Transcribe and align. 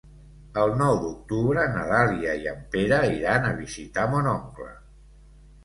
El 0.61 0.71
nou 0.79 0.95
d'octubre 1.03 1.65
na 1.75 1.83
Dàlia 1.91 2.35
i 2.45 2.49
en 2.55 2.65
Pere 2.77 3.01
iran 3.21 3.47
a 3.49 3.55
visitar 3.63 4.09
mon 4.17 4.33
oncle. 4.35 4.75